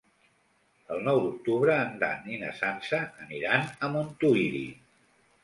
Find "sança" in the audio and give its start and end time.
2.61-3.03